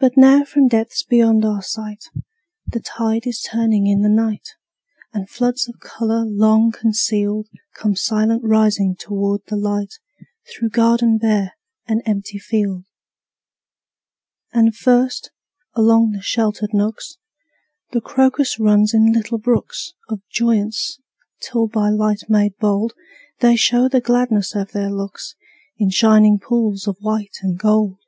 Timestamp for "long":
6.26-6.72